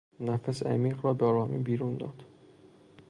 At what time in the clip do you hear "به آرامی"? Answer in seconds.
1.13-1.57